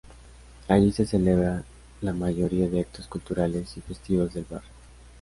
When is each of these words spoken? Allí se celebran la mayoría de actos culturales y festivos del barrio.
Allí 0.67 0.91
se 0.91 1.05
celebran 1.05 1.63
la 2.01 2.11
mayoría 2.11 2.67
de 2.67 2.79
actos 2.79 3.05
culturales 3.05 3.77
y 3.77 3.81
festivos 3.81 4.33
del 4.33 4.45
barrio. 4.49 4.71